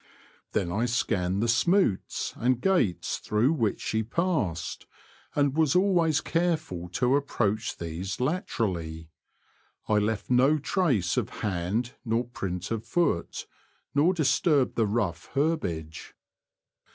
[0.53, 4.87] Then I scanned the'' smoots" and gates through which she passed,
[5.35, 9.11] and was always careful to approach these laterally.
[9.87, 13.45] I left no trace of hand nor print of foot,
[13.93, 16.15] nor disturbed the rough herbage.